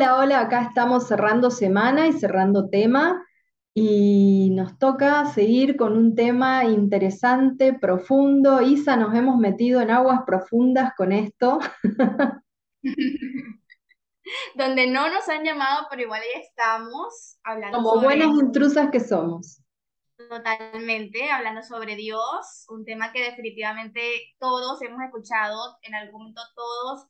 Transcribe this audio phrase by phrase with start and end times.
[0.00, 3.22] Hola, hola, acá estamos cerrando semana y cerrando tema
[3.74, 8.62] y nos toca seguir con un tema interesante, profundo.
[8.62, 11.58] Isa, nos hemos metido en aguas profundas con esto.
[14.54, 19.62] Donde no nos han llamado, pero igual ahí estamos hablando Como buenas intrusas que somos.
[20.16, 24.00] totalmente, hablando sobre Dios, un tema que definitivamente
[24.38, 27.06] todos hemos escuchado, en algún momento todos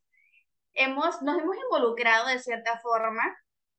[0.74, 3.22] hemos, nos hemos involucrado de cierta forma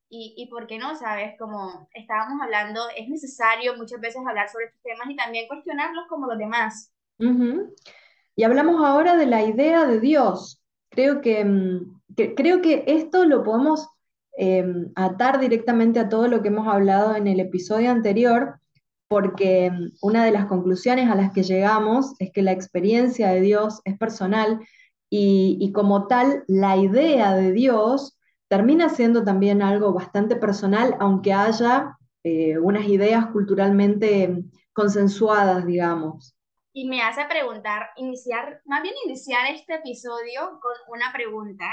[0.09, 4.65] y, y por qué no, sabes, como estábamos hablando, es necesario muchas veces hablar sobre
[4.65, 6.91] estos temas y también cuestionarlos como los demás.
[7.19, 7.73] Ujú.
[8.35, 10.61] Y hablamos ahora de la idea de Dios.
[10.89, 13.87] Creo que, mm, que- creo que esto lo podemos
[14.37, 18.59] em, atar directamente a todo lo que hemos hablado en el episodio anterior,
[19.09, 23.41] porque mm, una de las conclusiones a las que llegamos es que la experiencia de
[23.41, 24.59] Dios es personal
[25.13, 28.17] y, como tal, la idea de Dios
[28.47, 36.33] termina siendo también algo bastante personal, aunque haya eh, unas ideas culturalmente consensuadas, digamos.
[36.71, 41.69] Y me hace preguntar, iniciar, más bien iniciar este episodio con una pregunta.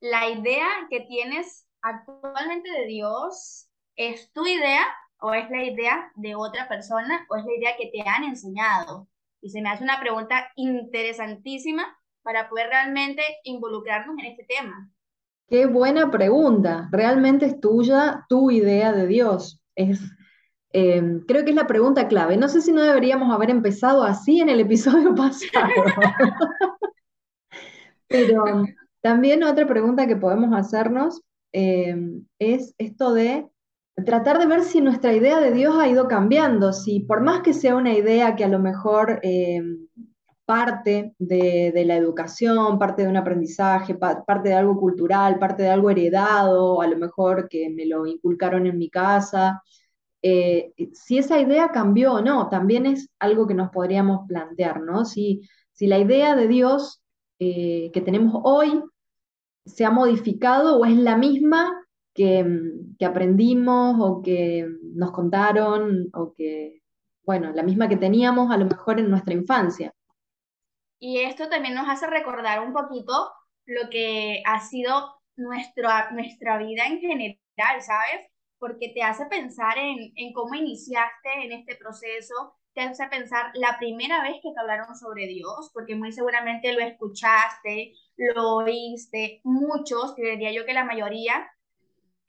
[0.00, 4.84] ¿La idea que tienes actualmente de Dios es tu idea
[5.20, 9.06] o es la idea de otra persona o es la idea que te han enseñado?
[9.40, 14.90] Y se me hace una pregunta interesantísima para poder realmente involucrarnos en este tema.
[15.48, 16.88] Qué buena pregunta.
[16.90, 19.60] ¿Realmente es tuya tu idea de Dios?
[19.74, 20.00] Es,
[20.72, 22.36] eh, creo que es la pregunta clave.
[22.36, 25.84] No sé si no deberíamos haber empezado así en el episodio pasado,
[28.08, 28.64] pero
[29.00, 31.20] también otra pregunta que podemos hacernos
[31.52, 31.96] eh,
[32.38, 33.46] es esto de
[34.06, 37.52] tratar de ver si nuestra idea de Dios ha ido cambiando, si por más que
[37.52, 39.62] sea una idea que a lo mejor eh,
[40.52, 45.70] parte de, la educación, parte de un aprendizaje, pa- parte de algo cultural, parte de
[45.70, 49.62] algo heredado, a lo mejor que me lo inculcaron en mi casa,
[50.22, 55.04] eh, si esa idea cambió o no, también es algo que nos podríamos plantear, ¿no?
[55.06, 57.02] Si, si la idea de Dios
[57.40, 58.82] eh, que tenemos hoy
[59.66, 61.72] se ha modificado o es la misma
[62.14, 66.82] que, mm, que aprendimos o que nos contaron o que,
[67.24, 69.92] bueno, la misma que teníamos a lo mejor en nuestra infancia.
[71.02, 73.12] Y esto también nos hace recordar un poquito
[73.66, 78.30] lo que ha sido nuestra, nuestra vida en general, ¿sabes?
[78.60, 83.78] Porque te hace pensar en, en cómo iniciaste en este proceso, te hace pensar la
[83.80, 90.14] primera vez que te hablaron sobre Dios, porque muy seguramente lo escuchaste, lo oíste, muchos,
[90.14, 91.50] creería yo que la mayoría,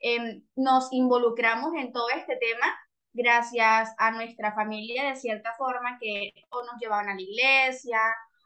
[0.00, 2.76] eh, nos involucramos en todo este tema
[3.12, 8.00] gracias a nuestra familia de cierta forma que o nos llevaban a la iglesia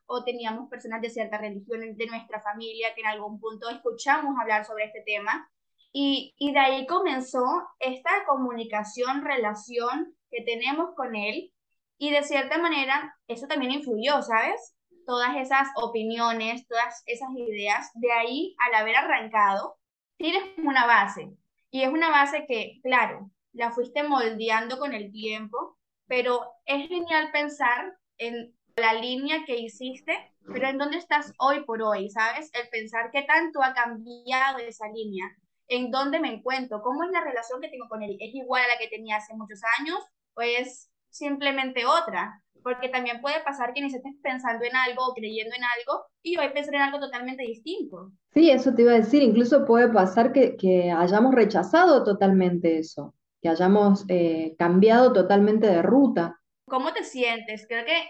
[0.08, 4.64] o teníamos personas de cierta religión de nuestra familia que en algún punto escuchamos hablar
[4.64, 5.50] sobre este tema.
[5.92, 7.44] Y, y de ahí comenzó
[7.78, 11.52] esta comunicación, relación que tenemos con él.
[11.98, 14.74] Y de cierta manera, eso también influyó, ¿sabes?
[15.06, 19.76] Todas esas opiniones, todas esas ideas, de ahí al haber arrancado,
[20.16, 21.36] tienes una base.
[21.70, 25.76] Y es una base que, claro, la fuiste moldeando con el tiempo,
[26.06, 30.12] pero es genial pensar en la línea que hiciste,
[30.47, 32.50] pero en dónde estás hoy por hoy, ¿sabes?
[32.55, 35.27] El pensar qué tanto ha cambiado esa línea,
[35.69, 38.75] en dónde me encuentro, cómo es la relación que tengo con él, ¿es igual a
[38.75, 39.99] la que tenía hace muchos años
[40.34, 42.43] o es simplemente otra?
[42.62, 46.37] Porque también puede pasar que ni estés pensando en algo o creyendo en algo y
[46.37, 48.12] hoy pensar en algo totalmente distinto.
[48.34, 53.15] Sí, eso te iba a decir, incluso puede pasar que, que hayamos rechazado totalmente eso,
[53.41, 56.41] que hayamos eh, cambiado totalmente de ruta.
[56.66, 57.66] ¿Cómo te sientes?
[57.69, 58.09] Creo que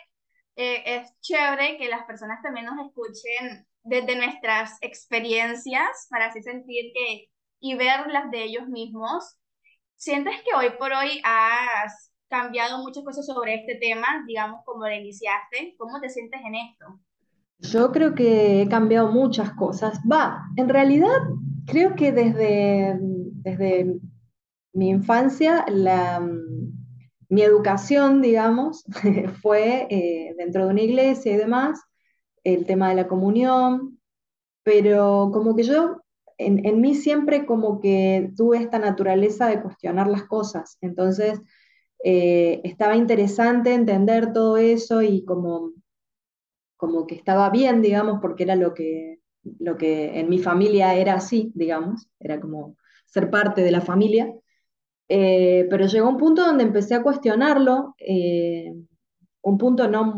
[0.60, 6.92] eh, es chévere que las personas también nos escuchen desde nuestras experiencias para así sentir
[6.92, 7.28] que
[7.60, 9.38] y ver las de ellos mismos.
[9.94, 14.92] ¿Sientes que hoy por hoy has cambiado muchas cosas sobre este tema, digamos, como lo
[14.92, 15.76] iniciaste?
[15.78, 17.00] ¿Cómo te sientes en esto?
[17.58, 20.00] Yo creo que he cambiado muchas cosas.
[20.10, 21.18] Va, en realidad
[21.66, 24.00] creo que desde, desde
[24.72, 26.20] mi infancia, la,
[27.28, 28.84] mi educación, digamos,
[29.42, 31.80] fue eh, dentro de una iglesia y demás,
[32.44, 33.98] el tema de la comunión,
[34.64, 36.02] pero como que yo,
[36.38, 40.78] en, en mí siempre como que tuve esta naturaleza de cuestionar las cosas.
[40.82, 41.40] Entonces,
[42.04, 45.72] eh, estaba interesante entender todo eso y como
[46.76, 49.20] como que estaba bien, digamos, porque era lo que,
[49.58, 52.76] lo que en mi familia era así, digamos, era como
[53.06, 54.32] ser parte de la familia.
[55.08, 58.74] Eh, pero llegó un punto donde empecé a cuestionarlo, eh,
[59.42, 60.14] un punto no,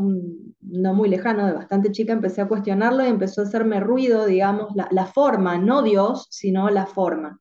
[0.61, 4.73] no muy lejano, de bastante chica, empecé a cuestionarlo y empezó a hacerme ruido, digamos,
[4.75, 7.41] la, forma, no Dios, sino la forma.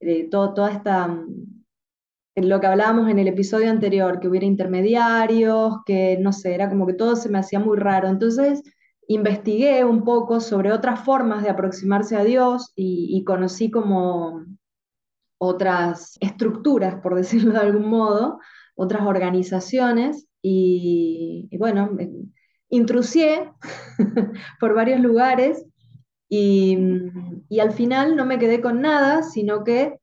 [0.00, 1.64] Eh, todo, toda esta, mm,
[2.36, 6.86] lo que hablábamos en el episodio anterior, que hubiera intermediarios, que no sé, era como
[6.86, 8.08] que todo se me hacía muy raro.
[8.08, 8.62] Entonces
[9.08, 14.44] investigué un poco sobre otras formas de aproximarse a Dios y, conocí como
[15.38, 18.38] otras estructuras, por decirlo de algún modo,
[18.74, 21.96] otras organizaciones y, bueno,
[22.68, 23.50] intrusié
[24.60, 25.64] por varios lugares
[26.28, 26.76] y,
[27.48, 29.98] y, al final no me quedé con nada, sino que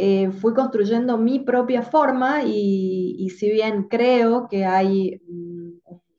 [0.00, 5.20] eh, fui construyendo mi propia forma y, si bien creo que hay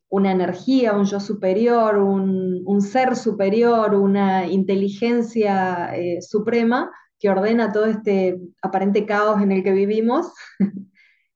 [0.10, 7.86] una energía, un yo superior, un, ser superior, una inteligencia eh, suprema que ordena todo
[7.86, 10.32] este aparente caos en el que vivimos,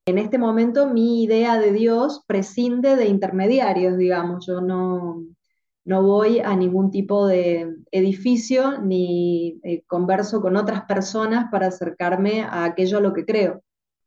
[0.05, 5.23] en este momento mi idea de Dios prescinde de intermediarios, digamos, yo no,
[5.85, 12.41] no voy a ningún tipo de edificio ni eh, converso con otras personas para acercarme
[12.41, 13.61] a aquello a lo que creo.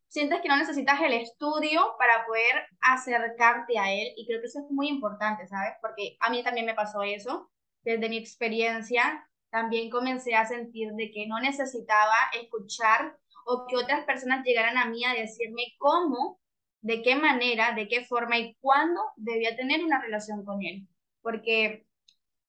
[0.09, 4.61] Sientes que no necesitas el estudio para poder acercarte a él y creo que eso
[4.61, 5.75] es muy importante, ¿sabes?
[5.83, 7.51] Porque a mí también me pasó eso.
[7.85, 13.17] Desde mi experiencia también comencé a sentir de que no necesitaba escuchar
[13.47, 16.41] o que otras personas llegaran a mí a decirme cómo,
[16.81, 20.87] de qué manera, de qué forma y cuándo debía tener una relación con él
[21.27, 21.85] porque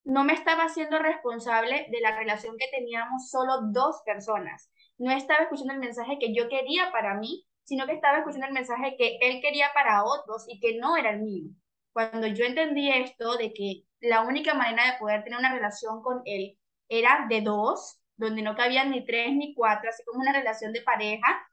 [0.04, 4.72] no me estaba haciendo responsable de la relación que teníamos solo dos personas.
[5.00, 8.54] No estaba escuchando el mensaje que yo quería para mí, sino que estaba escuchando el
[8.54, 11.50] mensaje que él quería para otros y que no era el mío.
[11.92, 16.22] Cuando yo entendí esto de que la única manera de poder tener una relación con
[16.26, 16.56] él
[16.90, 20.82] era de dos, donde no cabían ni tres ni cuatro, así como una relación de
[20.82, 21.48] pareja,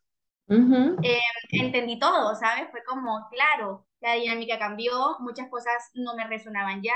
[0.48, 1.20] eh,
[1.52, 2.70] entendí todo, ¿sabes?
[2.70, 6.94] Fue como, claro, la dinámica cambió, muchas cosas no me resonaban ya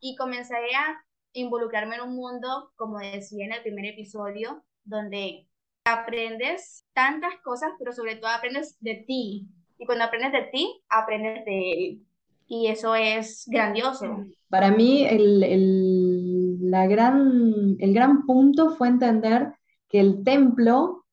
[0.00, 5.46] y comencé a involucrarme en un mundo, como decía en el primer episodio, donde
[5.84, 9.46] aprendes tantas cosas, pero sobre todo aprendes de ti.
[9.78, 12.02] Y cuando aprendes de ti, aprendes de él.
[12.46, 14.26] Y eso es grandioso.
[14.48, 16.31] Para mí, el, el,
[16.72, 19.52] la gran, el gran punto fue entender
[19.90, 21.04] que el templo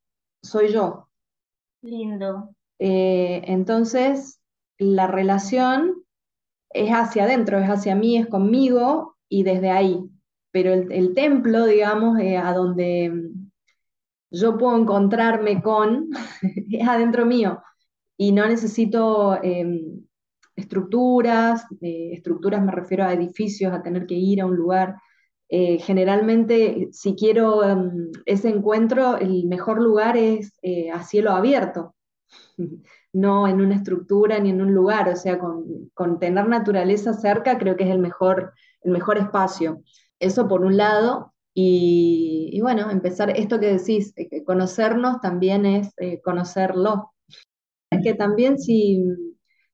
[0.41, 1.09] soy yo.
[1.81, 2.55] Lindo.
[2.79, 4.39] Eh, entonces,
[4.77, 6.05] la relación
[6.69, 9.99] es hacia adentro, es hacia mí, es conmigo y desde ahí.
[10.51, 13.29] Pero el, templo, digamos, eh, a donde
[14.31, 16.07] yo puedo encontrarme con,
[16.71, 17.61] es adentro mío.
[18.15, 20.05] Y no necesito em,
[20.55, 24.95] estructuras, eh, estructuras me refiero a edificios, a tener que ir a un lugar.
[25.49, 30.53] Eh, generalmente, si quiero em, ese encuentro, el mejor lugar es
[30.93, 31.95] a cielo abierto.
[33.13, 37.75] no en una estructura ni en un lugar, o sea, con, tener naturaleza cerca creo
[37.75, 39.81] que es el mejor, el mejor espacio.
[40.19, 46.21] Eso por un lado, y, bueno, empezar esto que decís, eh, conocernos también es eh,
[46.21, 47.13] conocerlo.
[47.89, 49.03] Es que también si,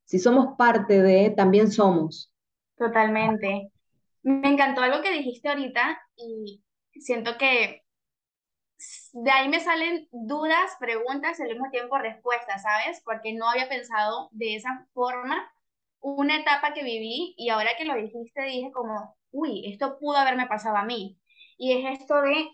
[0.06, 2.32] si somos parte de, también somos.
[2.78, 3.72] Totalmente.
[4.26, 6.62] Me encantó algo que dijiste ahorita y
[7.00, 7.86] siento que
[9.14, 13.02] de ahí me salen dudas, preguntas y al mismo tiempo respuestas, ¿sabes?
[13.06, 15.52] Porque no había pensado de esa forma
[16.02, 20.48] una etapa que viví y ahora que lo dijiste dije como, uy, esto pudo haberme
[20.48, 21.18] pasado a mí.
[21.58, 22.50] Y es esto de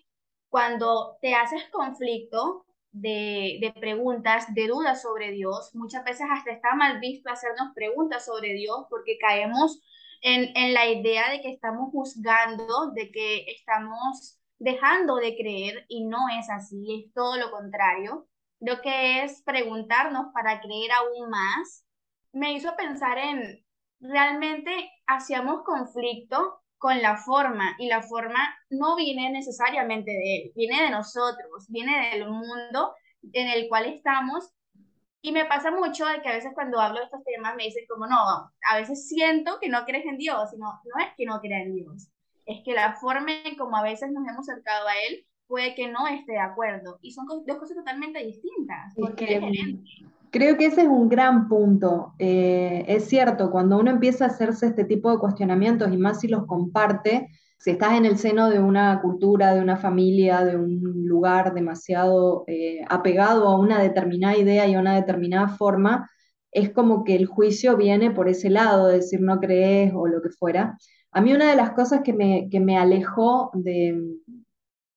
[0.50, 6.76] cuando te haces conflicto de, de preguntas, de dudas sobre Dios, muchas veces hasta está
[6.76, 9.82] mal visto hacernos preguntas sobre Dios porque caemos
[10.22, 16.06] en, en la idea de que estamos juzgando, de que estamos dejando de creer y
[16.06, 18.28] no es así, es todo lo contrario.
[18.60, 21.86] Lo que es preguntarnos para creer aún más,
[22.32, 23.66] me hizo pensar en,
[24.00, 30.84] realmente hacíamos conflicto con la forma y la forma no viene necesariamente de él, viene
[30.84, 32.96] de nosotros, viene del mundo
[33.34, 34.52] en el cual estamos.
[35.22, 37.86] Y me pasa mucho de que a veces cuando hablo de estos temas me dicen
[37.88, 41.40] como, no, a veces siento que no crees en Dios, sino no es que no
[41.40, 42.10] crea en Dios,
[42.46, 45.90] es que la forma en como a veces nos hemos acercado a él puede que
[45.90, 46.98] no esté de acuerdo.
[47.02, 48.94] Y son dos cosas totalmente distintas.
[48.96, 49.42] Porque
[50.32, 52.14] creo que ese es un gran punto.
[52.18, 56.30] Eh, es cierto, cuando uno empieza a hacerse este tipo de cuestionamientos y más si
[56.30, 57.28] los comparte,
[57.62, 62.44] si estás en el seno de una cultura, de una familia, de un lugar demasiado
[62.48, 66.10] eh, apegado a una determinada idea y a una determinada forma,
[66.52, 70.24] es como que el juicio viene por ese lado, de decir no crees o lo
[70.24, 70.76] que fuera.
[71.12, 73.96] A mí una de las cosas que me, que me alejó de,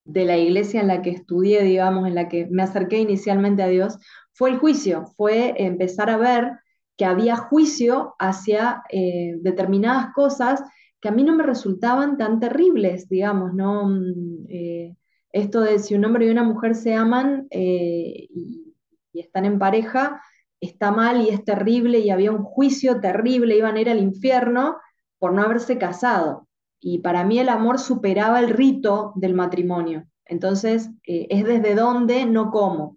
[0.04, 3.68] de la iglesia en la que estudié, digamos, en la que me acerqué inicialmente a
[3.68, 3.98] Dios,
[4.32, 6.52] fue el juicio, fue empezar a ver
[6.96, 10.62] que había juicio hacia eh, determinadas cosas
[11.04, 13.86] que a mí no me resultaban tan terribles, digamos, ¿no?
[13.86, 14.96] Mm, eh,
[15.32, 18.72] esto de si un hombre y una mujer se aman eh, y,
[19.12, 20.22] están en pareja,
[20.62, 24.78] está mal y es terrible y había un juicio terrible, iban a ir al infierno
[25.18, 26.48] por no haberse casado.
[26.80, 30.06] Y para mí el amor superaba el rito del matrimonio.
[30.24, 32.96] Entonces, es desde dónde, no cómo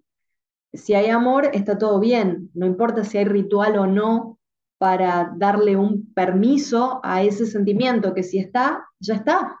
[0.72, 4.37] si hay amor, está todo bien, no importa si hay ritual o no
[4.78, 9.60] para darle un permiso a ese sentimiento, que si está, ya está,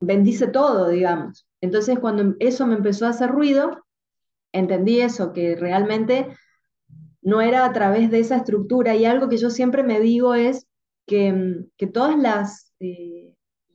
[0.00, 1.46] bendice todo, digamos.
[1.60, 3.84] Entonces cuando eso me empezó a hacer ruido,
[4.52, 6.36] entendí eso, que realmente
[7.22, 10.66] no era a través de esa estructura y algo que yo siempre me digo es
[11.06, 13.34] que, todas las eh,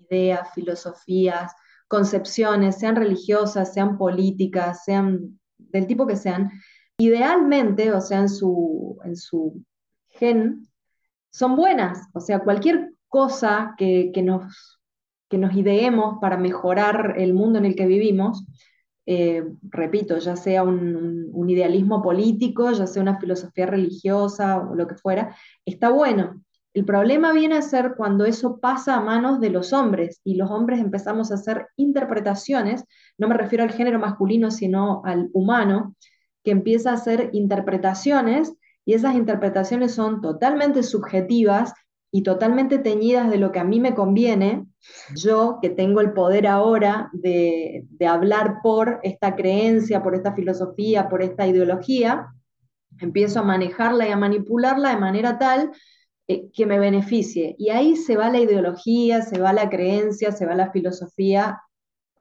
[0.10, 1.54] ideas, filosofías,
[1.88, 6.50] concepciones, sean religiosas, sean políticas, sean del tipo que sean,
[6.98, 9.64] idealmente, o sea, su, en su
[10.10, 10.68] gen,
[11.38, 12.10] son buenas.
[12.14, 14.80] O sea, cualquier cosa que, nos,
[15.30, 18.44] que nos ideemos para mejorar el mundo en el que vivimos,
[19.06, 24.88] eh, repito, ya sea un, un, idealismo político, ya sea una filosofía religiosa o lo
[24.88, 26.42] que fuera, está bueno.
[26.74, 30.50] El problema viene a ser cuando eso pasa a manos de los hombres y los
[30.50, 32.84] hombres empezamos a hacer interpretaciones,
[33.18, 35.96] no me refiero al género masculino, sino al humano,
[36.44, 38.54] que empieza a hacer interpretaciones
[38.88, 41.74] y esas interpretaciones son totalmente subjetivas
[42.10, 44.66] y totalmente teñidas de lo que a mí me conviene,
[45.14, 51.22] yo que tengo el poder ahora de, hablar por esta creencia, por esta filosofía, por
[51.22, 52.28] esta ideología,
[53.02, 55.72] empiezo a manejarla y a manipularla de manera tal
[56.30, 57.58] eh, que me beneficie.
[57.60, 61.62] Y ahí se va la ideología, se va la creencia, se va la filosofía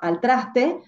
[0.01, 0.81] al traste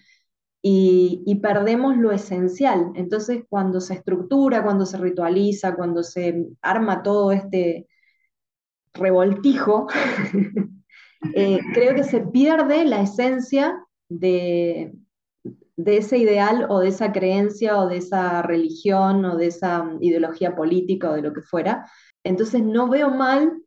[0.62, 2.92] y, perdemos lo esencial.
[2.94, 7.86] Entonces, cuando se estructura, cuando se ritualiza, cuando se arma todo este
[8.94, 9.86] revoltijo,
[11.34, 14.92] eh, creo que se pierde la esencia de,
[15.76, 20.56] de ese ideal o de esa creencia o de esa religión o de esa ideología
[20.56, 21.88] política o de lo que fuera.
[22.24, 23.62] Entonces no veo mal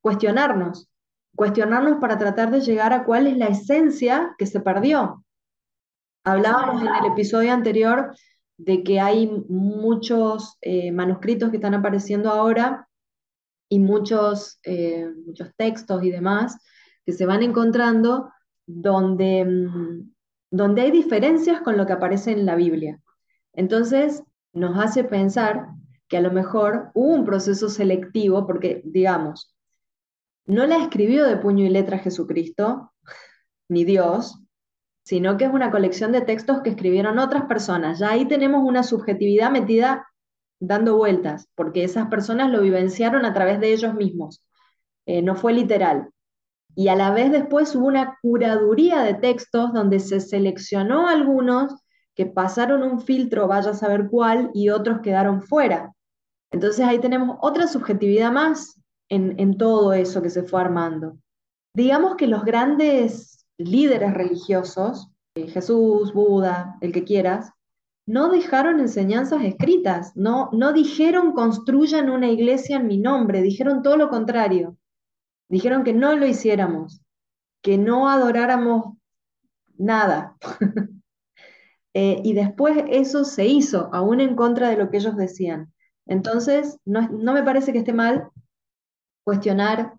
[0.00, 0.88] cuestionarnos,
[1.34, 5.24] cuestionarnos para tratar de llegar a cuál es la esencia que se perdió.
[6.24, 8.14] Hablábamos en el episodio anterior
[8.56, 12.88] de que hay muchos eh, manuscritos que están apareciendo ahora
[13.68, 16.56] y muchos, eh, muchos textos y demás
[17.04, 18.32] que se van encontrando
[18.64, 20.12] donde, mm,
[20.50, 23.00] donde hay diferencias con lo que aparece en la Biblia.
[23.52, 24.22] Entonces
[24.54, 25.66] nos hace pensar
[26.08, 29.54] que a lo mejor hubo un proceso selectivo, porque digamos,
[30.46, 32.92] no la escribió de puño y letra Jesucristo,
[33.68, 34.43] ni Dios,
[35.04, 37.98] sino que es una colección de textos que escribieron otras personas.
[37.98, 40.06] Ya ahí tenemos una subjetividad metida
[40.60, 44.42] dando vueltas, porque esas personas lo vivenciaron a través de ellos mismos,
[45.06, 46.08] eh, no fue literal.
[46.74, 51.74] Y a la vez después hubo una curaduría de textos donde se seleccionó algunos
[52.16, 55.92] que pasaron un filtro, vaya a saber cuál, y otros quedaron fuera.
[56.50, 61.18] Entonces ahí tenemos otra subjetividad más en, en todo eso que se fue armando.
[61.74, 67.52] Digamos que los grandes líderes religiosos, eh, Jesús, Buda, el que quieras,
[68.06, 73.96] no dejaron enseñanzas escritas, no, no dijeron construyan una iglesia en mi nombre, dijeron todo
[73.96, 74.76] lo contrario.
[75.48, 77.02] Dijeron que no lo hiciéramos,
[77.62, 78.96] que no adoráramos
[79.76, 80.36] nada.
[81.96, 85.72] Eh, y después eso se hizo, aún en contra de lo que ellos decían.
[86.06, 88.30] Entonces, no, no me parece que esté mal
[89.22, 89.94] cuestionar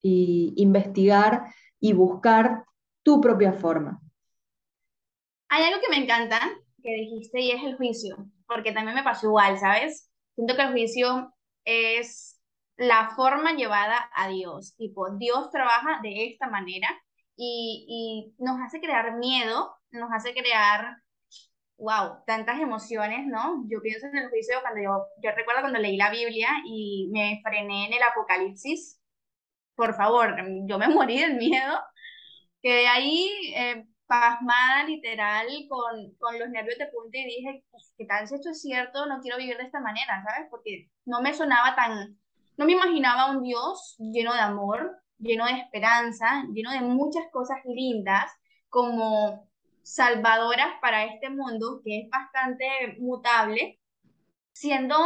[0.00, 2.66] y investigar y buscar
[3.10, 4.00] tu propia forma.
[5.48, 6.38] Hay algo que me encanta
[6.80, 10.08] que dijiste y es el juicio, porque también me pasó igual, ¿sabes?
[10.36, 12.40] Siento que el juicio es
[12.76, 16.88] la forma llevada a Dios, tipo, Dios trabaja de esta manera
[17.34, 17.84] y,
[18.38, 20.98] y nos hace crear miedo, nos hace crear,
[21.78, 23.64] wow, tantas emociones, ¿no?
[23.68, 27.40] Yo pienso en el juicio cuando yo, yo recuerdo cuando leí la Biblia y me
[27.42, 29.00] frené en el Apocalipsis,
[29.74, 30.36] por favor,
[30.68, 31.76] yo me morí del miedo
[32.62, 38.06] Quedé ahí eh, pasmada literal con, con, los nervios de punta y dije, pues, ¿qué
[38.06, 39.06] tal si esto es cierto?
[39.06, 40.48] No quiero vivir de esta manera, ¿sabes?
[40.50, 42.18] Porque no me sonaba tan,
[42.56, 47.58] no me imaginaba un Dios lleno de amor, lleno de esperanza, lleno de muchas cosas
[47.64, 48.32] lindas
[48.68, 49.48] como
[49.82, 53.80] salvadoras para este mundo que es bastante mutable,
[54.52, 54.96] siendo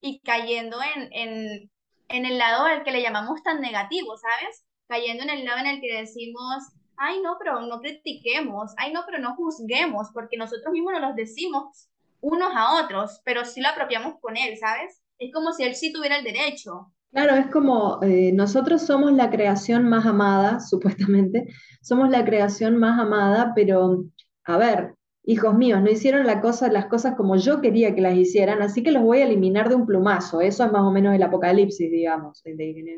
[0.00, 1.70] y cayendo en, en,
[2.08, 4.64] en el lado al que le llamamos tan negativo, ¿sabes?
[4.88, 6.62] Cayendo en el lado en el que decimos,
[6.98, 11.16] ay no, pero no critiquemos, ay no, pero no juzguemos, porque nosotros mismos nos los
[11.16, 11.88] decimos
[12.20, 15.02] unos a otros, pero sí lo apropiamos con él, ¿sabes?
[15.18, 16.92] Es como si él sí tuviera el derecho.
[17.12, 21.46] Claro, es como eh, nosotros somos la creación más amada, supuestamente,
[21.82, 24.04] somos la creación más amada, pero
[24.44, 24.94] a ver,
[25.26, 28.82] hijos míos, no hicieron la cosa, las cosas como yo quería que las hicieran, así
[28.82, 30.40] que los voy a eliminar de un plumazo.
[30.40, 32.42] Eso es más o menos el apocalipsis, digamos.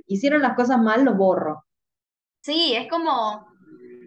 [0.07, 1.65] hicieron las cosas mal, los borro.
[2.43, 3.48] Sí, es como,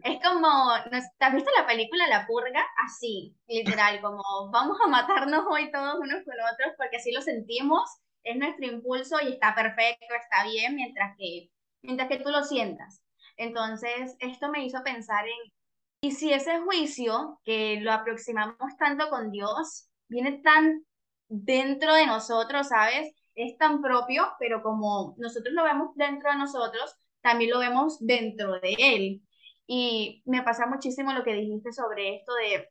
[0.03, 2.65] es como, ¿has visto la película La Purga?
[2.85, 7.89] Así, literal, como vamos a matarnos hoy todos unos con otros porque así lo sentimos
[8.23, 11.49] es nuestro impulso y está perfecto, está bien, mientras que,
[11.81, 13.01] mientras que tú lo sientas.
[13.37, 15.53] Entonces, esto me hizo pensar en,
[16.01, 20.85] ¿y si ese juicio que lo aproximamos tanto con Dios viene tan
[21.27, 23.13] dentro de nosotros, ¿sabes?
[23.35, 28.59] Es tan propio, pero como nosotros lo vemos dentro de nosotros, también lo vemos dentro
[28.59, 29.21] de Él.
[29.67, 32.69] Y me pasa muchísimo lo que dijiste sobre esto de,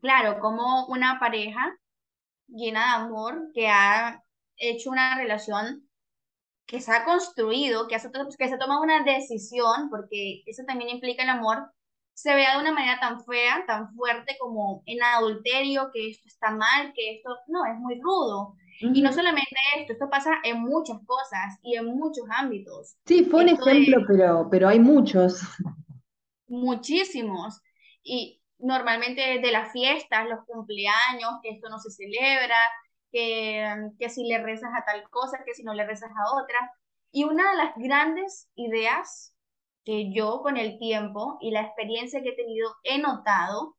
[0.00, 1.76] claro, como una pareja
[2.48, 4.22] llena de amor que ha
[4.56, 5.88] hecho una relación
[6.66, 11.22] que se ha construido, que, que se ha tomado una decisión, porque eso también implica
[11.22, 11.70] el amor,
[12.14, 16.50] se vea de una manera tan fea, tan fuerte como en adulterio, que esto está
[16.50, 18.54] mal, que esto, no, es muy rudo.
[18.80, 22.96] Y no solamente esto, esto pasa en muchas cosas y en muchos ámbitos.
[23.06, 25.40] Sí, fue un ejemplo, pero, pero hay muchos.
[26.52, 27.62] Muchísimos.
[28.02, 32.58] Y normalmente de las fiestas, los cumpleaños, que esto no se celebra,
[33.10, 36.72] que, que si le rezas a tal cosa, que si no le rezas a otra.
[37.10, 39.34] Y una de las grandes ideas
[39.84, 43.76] que yo con el tiempo y la experiencia que he tenido he notado,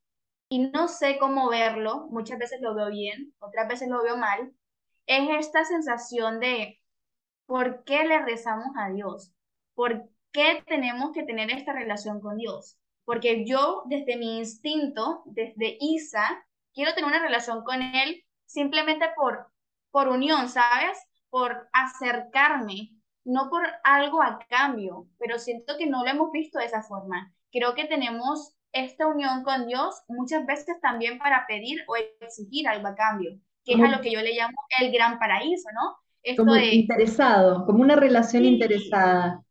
[0.48, 4.52] y no sé cómo verlo, muchas veces lo veo bien, otras veces lo veo mal,
[5.06, 6.80] es esta sensación de
[7.46, 9.32] ¿por qué le rezamos a Dios?
[9.74, 12.76] ¿Por qué tenemos que tener esta relación con Dios?
[13.06, 19.46] Porque yo desde mi instinto, desde Isa, quiero tener una relación con Él simplemente por,
[19.90, 20.98] por unión, ¿sabes?
[21.30, 22.90] Por acercarme,
[23.24, 27.32] no por algo a cambio, pero siento que no lo hemos visto de esa forma.
[27.52, 32.88] Creo que tenemos esta unión con Dios muchas veces también para pedir o exigir algo
[32.88, 35.96] a cambio, que es a lo que yo le llamo el gran paraíso, ¿no?
[36.24, 39.43] Esto como interesado, como una relación interesada.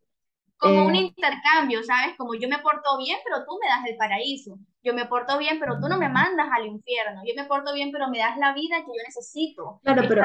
[0.63, 2.15] Como un eh, intercambio, ¿sabes?
[2.17, 4.58] Como yo me porto bien, pero tú me das el paraíso.
[4.82, 7.21] Yo me porto bien, pero tú no me mandas al infierno.
[7.26, 9.80] Yo me porto bien, pero me das la vida que yo necesito.
[9.84, 10.23] Claro, pero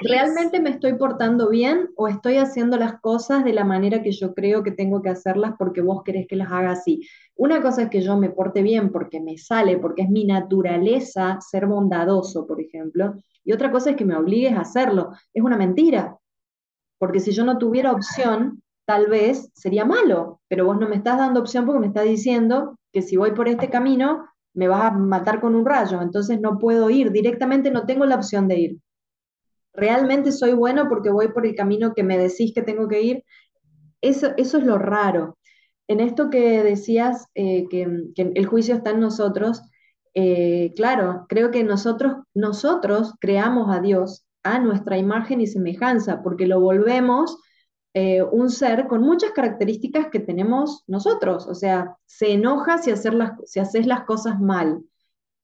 [0.00, 4.34] ¿realmente me estoy portando bien o estoy haciendo las cosas de la manera que yo
[4.34, 7.06] creo que tengo que hacerlas porque vos querés que las haga así?
[7.36, 11.38] Una cosa es que yo me porte bien porque me sale, porque es mi naturaleza
[11.40, 15.12] ser bondadoso, por ejemplo, y otra cosa es que me obligues a hacerlo.
[15.32, 16.16] Es una mentira,
[16.98, 21.18] porque si yo no tuviera opción, tal vez sería malo, pero vos no me estás
[21.18, 24.90] dando opción porque me estás diciendo que si voy por este camino me vas a
[24.90, 28.78] matar con un rayo, entonces no puedo ir, directamente no tengo la opción de ir.
[29.72, 33.24] Realmente soy bueno porque voy por el camino que me decís que tengo que ir.
[34.00, 35.38] Eso, eso es lo raro.
[35.86, 39.62] En esto que decías, eh, que, el juicio está en nosotros,
[40.14, 46.46] eh, claro, creo que nosotros, nosotros creamos a Dios a nuestra imagen y semejanza, porque
[46.46, 47.38] lo volvemos
[47.92, 51.46] eh, un ser con muchas características que tenemos nosotros.
[51.46, 54.82] O sea, se enoja si, hacer las, si haces las cosas mal,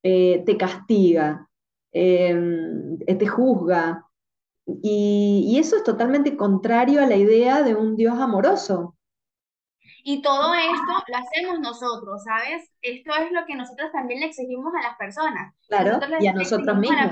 [0.02, 1.48] eh, te castiga,
[1.92, 4.06] em, eh, te juzga.
[4.82, 8.96] Y, y, eso es totalmente contrario a la idea de un Dios amoroso.
[10.04, 12.70] Y todo esto lo hacemos nosotros, ¿sabes?
[12.80, 15.52] Esto es lo que nosotros también le exigimos a las personas.
[15.66, 17.10] Claro, y a nosotros mismos.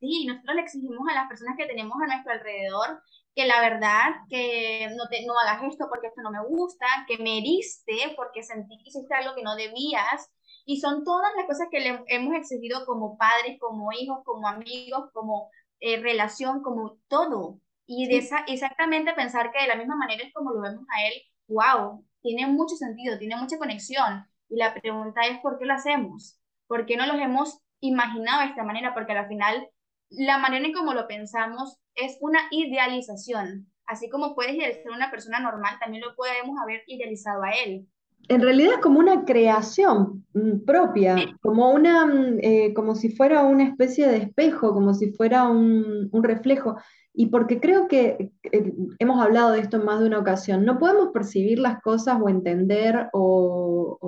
[0.00, 3.02] sí, nosotros le exigimos a las personas que tenemos a nuestro alrededor
[3.36, 7.18] que la verdad, que no, te, no hagas esto porque esto no me gusta, que
[7.18, 10.30] me heriste porque sentí que hiciste algo que no debías.
[10.64, 15.10] Y son todas las cosas que le hemos exigido como padres, como hijos, como amigos,
[15.12, 17.60] como eh, relación, como todo.
[17.84, 21.06] Y de esa, exactamente pensar que de la misma manera es como lo vemos a
[21.06, 21.12] él,
[21.48, 24.26] wow, tiene mucho sentido, tiene mucha conexión.
[24.48, 26.40] Y la pregunta es, ¿por qué lo hacemos?
[26.66, 28.94] ¿Por qué no los hemos imaginado de esta manera?
[28.94, 29.68] Porque al final,
[30.10, 33.66] la manera en cómo lo pensamos es una idealización.
[33.86, 37.86] Así como puedes idealizar a una persona normal, también lo podemos haber idealizado a él.
[38.28, 43.44] En realidad es como una creación mm, propia, como, una, mm, eh, como si fuera
[43.44, 46.76] una especie de espejo, como si fuera un, reflejo.
[47.12, 50.78] Y porque creo que eh, hemos hablado de esto en más de una ocasión, no
[50.78, 53.98] podemos percibir las cosas o entender o,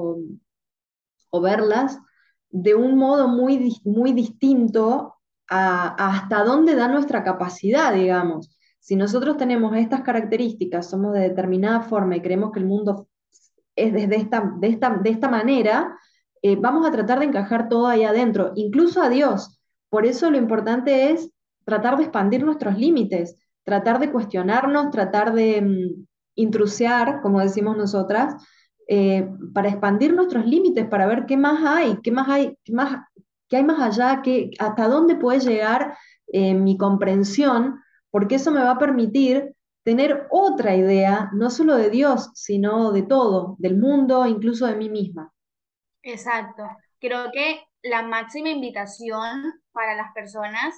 [1.31, 1.99] o verlas
[2.51, 5.18] de un modo muy, muy distinto
[5.49, 8.51] hasta dónde da nuestra capacidad, digamos.
[8.79, 13.09] Si nosotros tenemos estas características, somos de determinada forma y creemos que el mundo
[13.77, 15.97] es desde esta, de, esta, de esta manera,
[16.43, 19.61] eh, vamos a tratar de encajar todo ahí adentro, incluso a Dios.
[19.89, 21.31] Por eso lo importante es
[21.65, 26.07] tratar de expandir nuestros límites, tratar de cuestionarnos, tratar de mm,
[26.37, 28.35] intrusiar, como decimos nosotras,
[28.89, 33.05] eh, para expandir nuestros límites, para ver qué más hay, qué más hay, qué más,
[33.49, 35.97] qué hay más allá, qué, hasta dónde puede llegar
[36.29, 41.89] eh, mi comprensión, porque eso me va a permitir tener otra idea, no solo de
[41.89, 45.33] Dios, sino de todo, del mundo, incluso de mí misma.
[46.03, 46.63] Exacto.
[47.01, 50.75] Creo que la máxima invitación para las personas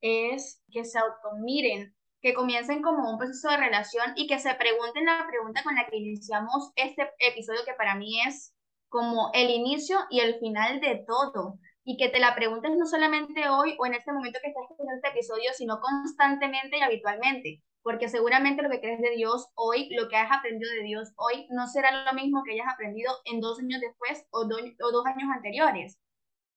[0.00, 5.06] es que se automiren, que comiencen como un proceso de relación y que se pregunten
[5.06, 8.54] la pregunta con la que iniciamos este episodio, que para mí es
[8.88, 11.58] como el inicio y el final de todo.
[11.90, 14.94] Y que te la preguntes no solamente hoy o en este momento que estás escuchando
[14.94, 17.62] este episodio, sino constantemente y habitualmente.
[17.82, 21.48] Porque seguramente lo que crees de Dios hoy, lo que has aprendido de Dios hoy,
[21.50, 25.30] no será lo mismo que hayas aprendido en dos años después o, o dos años
[25.34, 25.98] anteriores.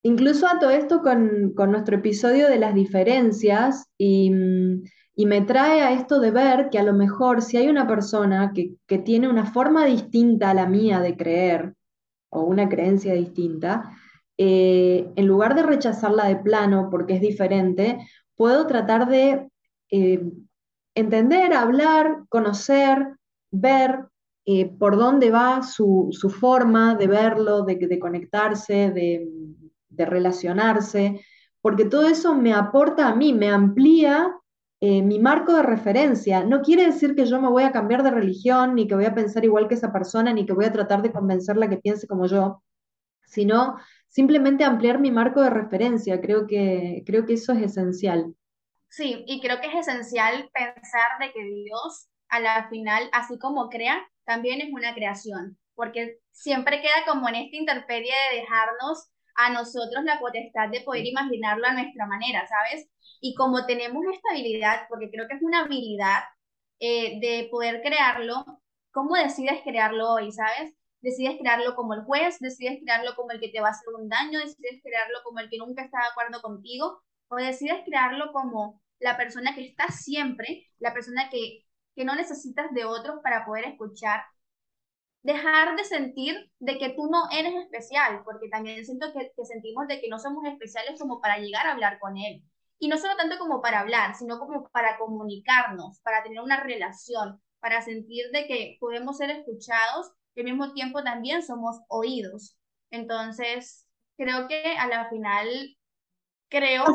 [0.04, 4.84] Incluso a todo esto con, con nuestro episodio de las diferencias y mm,
[5.16, 8.52] y me trae a esto de ver que a lo mejor si hay una persona
[8.54, 11.76] que, tiene una forma distinta a la mía de creer,
[12.30, 13.92] o una creencia distinta,
[14.46, 19.48] eh, en lugar de rechazarla de plano porque es diferente, puedo tratar de
[19.90, 20.22] eh,
[20.96, 23.16] entender, hablar, conocer,
[23.52, 24.00] ver
[24.46, 31.22] eh, por dónde va su, forma de verlo, de, conectarse, de, relacionarse,
[31.62, 34.36] porque todo eso me aporta a mí, me amplía
[34.82, 36.44] mi marco de referencia.
[36.44, 39.16] No quiere decir que yo me voy a cambiar de religión, ni que voy a
[39.16, 42.26] pensar igual que esa persona, ni que voy a tratar de convencerla que piense como
[42.26, 42.62] yo,
[43.24, 43.78] sino
[44.14, 46.22] simplemente ampliar mi marco de referencia.
[46.22, 48.36] Creo que, creo que eso es esencial.
[48.88, 53.70] Sí, y creo que es esencial pensar de que Dios, a la final, así como
[53.70, 59.50] crea, también es una creación, porque siempre queda como en esta interperie de dejarnos a
[59.50, 62.88] nosotros la potestad de poder imaginarlo a nuestra manera, ¿sabes?
[63.20, 66.20] Y como tenemos esta habilidad, porque creo que es una habilidad
[66.80, 68.46] eh, de poder crearlo,
[68.92, 70.76] ¿cómo decides crearlo hoy, sabes?
[71.04, 74.10] Decides crearlo como el juez, decides crearlo como el que te va a hacer un
[74.10, 78.82] daño, decides crearlo como el que nunca está de acuerdo contigo, o decides crearlo como
[79.00, 83.66] la persona que está siempre, la persona que, que no necesitas de otros para poder
[83.66, 84.24] escuchar.
[85.24, 89.88] Dejar de sentir de que tú no eres especial, porque también siento que, que sentimos
[89.88, 92.44] de que no somos especiales como para llegar a hablar con él
[92.80, 97.42] y no solo tanto como para hablar, sino como para comunicarnos, para tener una relación,
[97.62, 102.58] para sentir de que podemos ser escuchados y al mismo tiempo también somos oídos.
[102.92, 105.48] Entonces, creo que a la final,
[106.50, 106.86] creo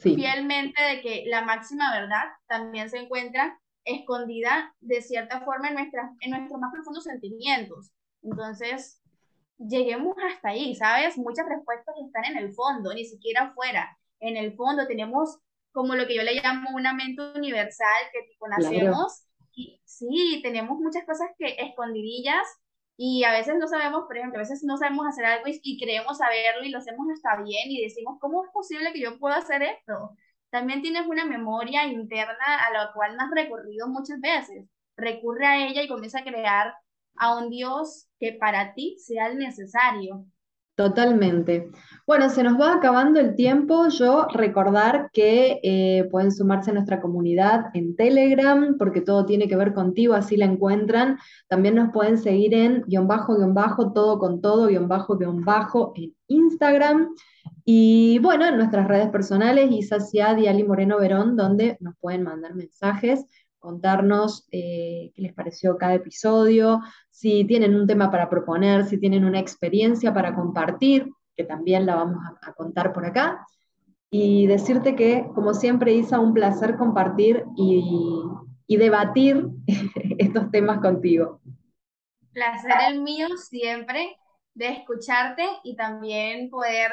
[0.00, 6.10] fielmente de que la máxima verdad también se encuentra escondida de cierta forma en, nuestras,
[6.20, 7.92] en nuestros más profundos sentimientos.
[8.22, 9.02] Entonces,
[9.58, 11.18] lleguemos hasta ahí, ¿sabes?
[11.18, 15.38] Muchas respuestas están en el fondo, ni siquiera afuera en el fondo tenemos
[15.72, 19.24] como lo que yo le llamo una mente universal que tipo nacemos
[19.84, 22.46] sí, tenemos muchas cosas que escondidillas
[22.96, 26.18] y a veces no sabemos, por ejemplo, a veces no sabemos hacer algo y, creemos
[26.18, 29.62] saberlo y lo hacemos hasta bien y decimos, ¿cómo es posible que yo pueda hacer
[29.62, 30.10] esto?
[30.50, 34.66] También tienes una memoria interna a la cual no has recorrido muchas veces.
[34.96, 36.74] Recurre a ella y comienza a crear
[37.16, 40.26] a un Dios que para ti sea el necesario.
[40.76, 41.70] Totalmente.
[42.04, 43.88] Bueno, se nos va acabando el tiempo.
[43.88, 49.54] Yo recordar que eh, pueden sumarse a nuestra comunidad en Telegram, porque todo tiene que
[49.54, 51.18] ver contigo, así la encuentran.
[51.46, 55.44] También nos pueden seguir en guion bajo, guion bajo, todo con todo, guion bajo, guion
[55.44, 57.14] bajo en Instagram.
[57.64, 62.24] Y bueno, en nuestras redes personales, Isa Ciad y Ali Moreno Verón, donde nos pueden
[62.24, 63.26] mandar mensajes
[63.64, 69.24] contarnos eh, qué les pareció cada episodio, si tienen un tema para proponer, si tienen
[69.24, 73.46] una experiencia para compartir, que también la vamos a, contar por acá.
[74.10, 77.82] Y decirte que, como siempre, Isa, un placer compartir y,
[78.66, 79.46] y debatir
[80.18, 81.40] estos temas contigo.
[82.34, 84.14] Placer el mío siempre
[84.52, 86.92] de escucharte y también poder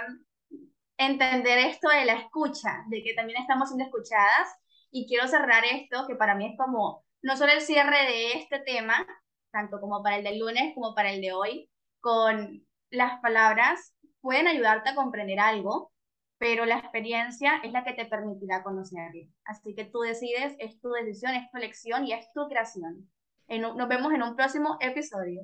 [0.97, 4.61] entender esto de la escucha, de que también estamos siendo escuchadas
[4.91, 8.60] y quiero cerrar esto, que para mí es como no solo el cierre de este
[8.60, 9.06] tema,
[9.51, 14.47] tanto como para el del lunes como para el de hoy, con las palabras pueden
[14.47, 15.91] ayudarte a comprender algo,
[16.38, 19.27] pero la experiencia es la que te permitirá conocerlo.
[19.45, 23.10] Así que tú decides, es tu decisión, es tu elección y es tu creación.
[23.47, 25.43] nos vemos en un próximo episodio.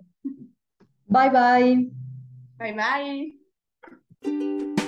[1.06, 1.92] Bye bye.
[2.58, 2.74] Bye
[4.24, 4.87] bye.